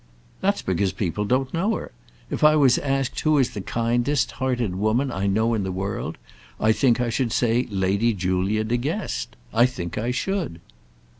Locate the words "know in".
5.27-5.61